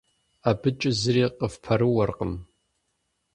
[0.49, 2.33] АбыкӀи зыри къыфпэрыуэркъым.